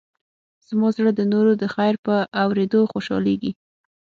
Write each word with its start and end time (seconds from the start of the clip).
زما 0.67 0.87
زړه 0.97 1.11
د 1.15 1.21
نورو 1.33 1.51
د 1.61 1.63
خیر 1.75 1.95
په 2.05 2.15
اورېدو 2.43 2.79
خوشحالېږي. 2.91 3.51